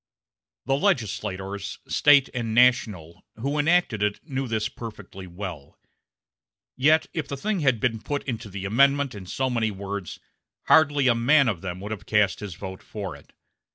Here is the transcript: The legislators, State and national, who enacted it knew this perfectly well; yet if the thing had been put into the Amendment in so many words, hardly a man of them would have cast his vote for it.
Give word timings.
The 0.65 0.77
legislators, 0.79 1.77
State 1.87 2.27
and 2.33 2.55
national, 2.55 3.23
who 3.35 3.59
enacted 3.59 4.01
it 4.01 4.19
knew 4.27 4.47
this 4.47 4.67
perfectly 4.67 5.27
well; 5.27 5.77
yet 6.75 7.05
if 7.13 7.27
the 7.27 7.37
thing 7.37 7.59
had 7.59 7.79
been 7.79 8.01
put 8.01 8.23
into 8.23 8.49
the 8.49 8.65
Amendment 8.65 9.13
in 9.13 9.27
so 9.27 9.47
many 9.47 9.69
words, 9.69 10.19
hardly 10.63 11.07
a 11.07 11.13
man 11.13 11.47
of 11.47 11.61
them 11.61 11.79
would 11.81 11.91
have 11.91 12.07
cast 12.07 12.39
his 12.39 12.55
vote 12.55 12.81
for 12.81 13.15
it. 13.15 13.31